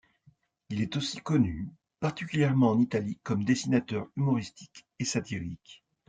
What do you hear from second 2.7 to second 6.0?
en Italie, comme dessinateur humoristique et satirique.